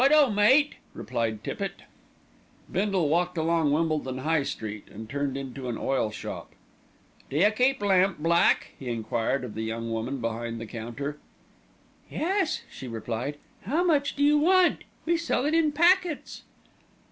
[0.01, 0.31] "Right o!
[0.31, 1.83] mate," replied Tippitt.
[2.71, 6.53] Bindle walked along Wimbledon High Street and turned into an oil shop.
[7.29, 11.19] "D'you keep lamp black?" he enquired of the young woman behind the counter.
[12.09, 13.37] "Yes," she replied.
[13.65, 16.41] "How much do you want, we sell it in packets?"